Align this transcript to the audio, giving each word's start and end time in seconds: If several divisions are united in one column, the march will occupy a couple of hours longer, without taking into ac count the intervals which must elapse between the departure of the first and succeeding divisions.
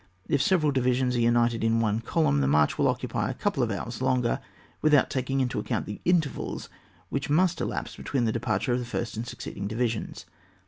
If 0.27 0.41
several 0.41 0.71
divisions 0.71 1.15
are 1.15 1.19
united 1.19 1.63
in 1.63 1.79
one 1.79 1.99
column, 2.01 2.41
the 2.41 2.47
march 2.47 2.75
will 2.79 2.87
occupy 2.87 3.29
a 3.29 3.35
couple 3.35 3.61
of 3.61 3.69
hours 3.69 4.01
longer, 4.01 4.39
without 4.81 5.11
taking 5.11 5.41
into 5.41 5.59
ac 5.59 5.67
count 5.67 5.85
the 5.85 6.01
intervals 6.05 6.69
which 7.09 7.29
must 7.29 7.61
elapse 7.61 7.95
between 7.97 8.25
the 8.25 8.31
departure 8.31 8.73
of 8.73 8.79
the 8.79 8.85
first 8.85 9.15
and 9.15 9.27
succeeding 9.27 9.67
divisions. 9.67 10.25